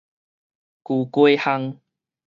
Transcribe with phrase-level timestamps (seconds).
[0.83, 1.77] 舊街巷